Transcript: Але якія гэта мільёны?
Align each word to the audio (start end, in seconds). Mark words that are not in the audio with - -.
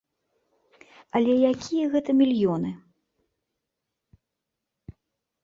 Але 1.19 1.33
якія 1.49 1.85
гэта 1.97 2.09
мільёны? 2.23 2.71